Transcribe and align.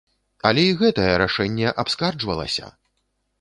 Але 0.49 0.63
і 0.69 0.71
гэтае 0.79 1.09
рашэнне 1.23 1.75
абскарджвалася! 1.85 2.73